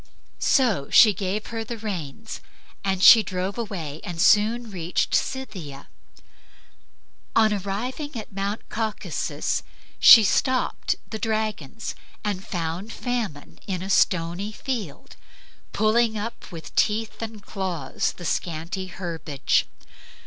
So 0.39 0.89
she 0.89 1.13
gave 1.13 1.45
her 1.53 1.63
the 1.63 1.77
reins, 1.77 2.41
and 2.83 3.03
she 3.03 3.21
drove 3.21 3.55
away 3.59 4.01
and 4.03 4.19
soon 4.19 4.71
reached 4.71 5.13
Scythia. 5.13 5.89
On 7.35 7.53
arriving 7.53 8.15
at 8.17 8.33
Mount 8.33 8.67
Caucasus 8.67 9.61
she 9.99 10.23
stopped 10.23 10.95
the 11.11 11.19
dragons 11.19 11.93
and 12.23 12.43
found 12.43 12.91
Famine 12.91 13.59
in 13.67 13.83
a 13.83 13.91
stony 13.91 14.51
field, 14.51 15.17
pulling 15.71 16.17
up 16.17 16.51
with 16.51 16.73
teeth 16.75 17.21
and 17.21 17.43
claws 17.45 18.13
the 18.13 18.25
scanty 18.25 18.87
herbage. 18.87 19.67